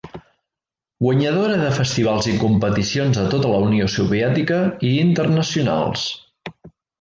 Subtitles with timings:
[1.07, 6.09] Guanyadora de festivals i competicions a tota la Unió Soviètica i internacionals.